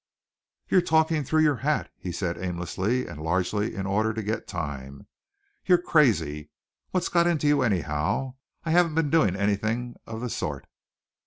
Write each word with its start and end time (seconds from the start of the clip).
"You're 0.67 0.81
talking 0.81 1.23
through 1.23 1.43
your 1.43 1.57
hat," 1.57 1.91
he 1.99 2.11
said 2.11 2.35
aimlessly 2.35 3.05
and 3.05 3.21
largely 3.21 3.75
in 3.75 3.85
order 3.85 4.15
to 4.15 4.23
get 4.23 4.47
time. 4.47 5.05
"You're 5.63 5.77
crazy! 5.77 6.49
What's 6.89 7.07
got 7.07 7.27
into 7.27 7.45
you, 7.45 7.61
anyhow? 7.61 8.33
I 8.63 8.71
haven't 8.71 8.95
been 8.95 9.11
doing 9.11 9.35
anything 9.35 9.97
of 10.07 10.21
the 10.21 10.29
sort." 10.31 10.65